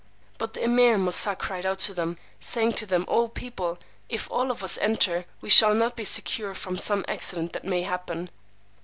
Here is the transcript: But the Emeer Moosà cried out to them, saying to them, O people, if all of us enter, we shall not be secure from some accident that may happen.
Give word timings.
But 0.39 0.53
the 0.55 0.61
Emeer 0.61 0.97
Moosà 0.97 1.37
cried 1.37 1.63
out 1.63 1.77
to 1.81 1.93
them, 1.93 2.17
saying 2.39 2.71
to 2.73 2.87
them, 2.87 3.05
O 3.07 3.27
people, 3.27 3.77
if 4.09 4.27
all 4.31 4.49
of 4.49 4.63
us 4.63 4.79
enter, 4.79 5.25
we 5.41 5.49
shall 5.49 5.75
not 5.75 5.95
be 5.95 6.03
secure 6.05 6.55
from 6.55 6.79
some 6.79 7.05
accident 7.07 7.53
that 7.53 7.65
may 7.65 7.83
happen. 7.83 8.31